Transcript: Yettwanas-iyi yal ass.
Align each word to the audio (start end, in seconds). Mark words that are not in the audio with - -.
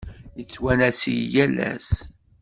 Yettwanas-iyi 0.37 1.23
yal 1.33 1.55
ass. 1.71 1.89